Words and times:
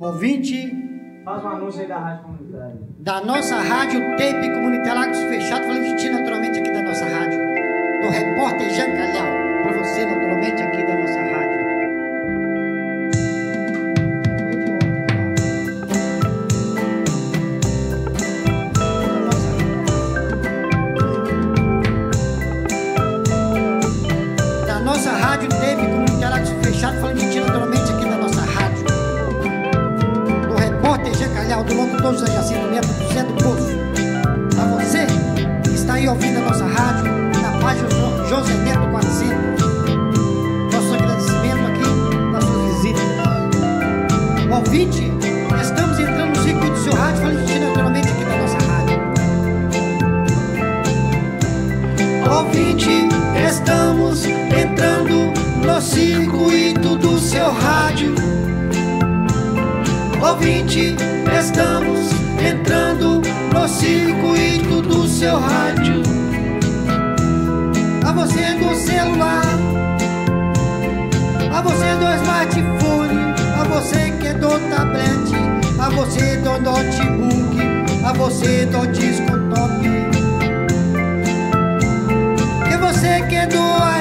ouvinte 0.00 0.72
Faz 1.24 1.44
um 1.44 1.48
anúncio 1.48 1.80
aí 1.80 1.88
da 1.88 1.98
Rádio 1.98 2.22
Comunitária. 2.24 2.76
da 3.00 3.20
nossa 3.24 3.56
rádio 3.56 4.00
Tape 4.16 4.48
Comunitária 4.54 5.00
Lagos 5.00 5.18
Fechado, 5.18 5.64
falando 5.66 5.84
de 5.84 5.96
ti 5.96 6.08
naturalmente 6.08 6.60
aqui 6.60 6.70
da 6.70 6.82
nossa 6.82 7.04
rádio, 7.04 7.38
do 8.02 8.08
repórter 8.10 8.70
Jean 8.70 8.92
Calhau, 8.94 9.62
para 9.64 9.82
você 9.82 10.06
naturalmente 10.06 10.62
aqui 10.62 10.65
Calhau, 31.56 31.64
do 31.64 31.74
locutor 31.74 32.12
José 32.12 32.32
Jacinto 32.32 32.66
Neto, 32.68 32.86
do 32.88 33.08
Zé 33.14 33.22
do 33.22 33.32
Poço. 33.34 33.68
A 34.60 34.64
você 34.74 35.06
que 35.62 35.74
está 35.74 35.94
aí 35.94 36.06
ouvindo 36.08 36.38
a 36.38 36.42
nossa 36.42 36.66
rádio, 36.66 37.04
na 37.40 37.50
página 37.60 37.88
Jo- 37.88 38.26
José 38.28 38.52
Neto 38.54 38.86
400. 38.90 39.64
Nosso 40.72 40.94
agradecimento 40.94 41.66
aqui 41.66 41.80
na 42.32 42.40
sua 42.42 42.62
visita. 42.68 43.00
Ouvinte, 44.54 45.12
estamos 45.62 45.98
entrando 45.98 46.36
no 46.36 46.42
circuito 46.42 46.72
do 46.72 46.78
seu 46.78 46.92
rádio, 46.94 47.22
falando 47.22 47.60
naturalmente 47.60 48.08
aqui 48.08 48.24
da 48.24 48.36
nossa 48.36 48.58
rádio. 48.66 49.00
Ouvinte, 52.36 53.08
estamos 53.48 54.26
entrando 54.26 55.32
no 55.64 55.80
circuito 55.80 56.96
do 56.96 57.18
seu 57.18 57.50
rádio. 57.52 58.14
Ouvinte, 60.20 60.96
do 71.96 72.12
smartphone, 72.22 73.34
a 73.58 73.64
você 73.64 74.10
que 74.20 74.28
é 74.28 74.34
do 74.34 74.48
tablet, 74.48 75.32
a 75.78 75.88
você 75.90 76.36
do 76.36 76.58
notebook, 76.60 77.56
a 78.04 78.12
você 78.12 78.66
do 78.66 78.86
disco 78.88 79.32
top. 79.54 79.80
Que 82.68 82.76
você 82.76 83.22
que 83.28 83.34
é 83.36 83.46
do 83.46 83.95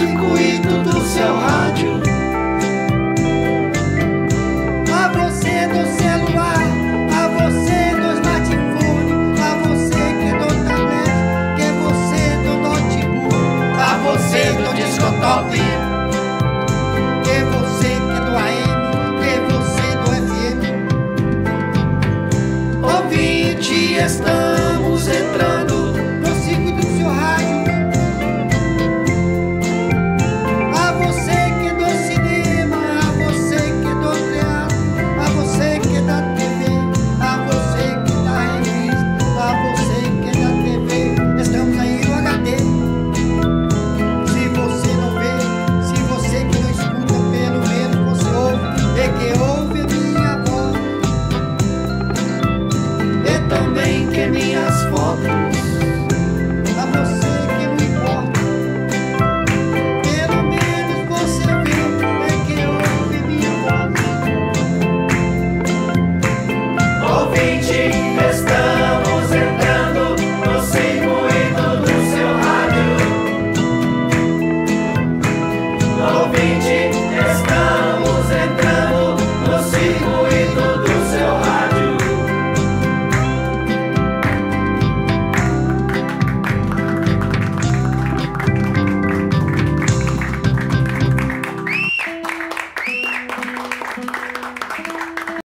circuito 0.00 0.78
do 0.78 0.98
seu 1.04 1.36
rádio. 1.36 2.00
A 4.90 5.08
você 5.08 5.66
do 5.66 5.82
celular, 6.00 6.64
a 7.12 7.28
você 7.28 7.80
do 8.00 8.08
smartphone, 8.16 9.38
a 9.38 9.50
você 9.66 10.04
que 10.18 10.26
é 10.26 10.32
do 10.38 10.48
tablet, 10.64 11.12
que 11.56 11.62
é 11.62 11.70
você 11.82 12.22
do 12.44 12.52
notebook, 12.62 13.44
a 13.78 13.92
você 13.98 14.42
do 14.54 14.68
discotop. 14.74 15.52
Que 17.24 17.36
você 17.52 17.90
que 17.90 18.14
é 18.16 18.20
do 18.24 18.32
AM, 18.38 18.80
que 19.20 19.32
você 19.52 19.88
do 20.00 20.08
FM. 20.26 20.60
Ouvinte, 22.82 23.78
estamos 23.96 24.49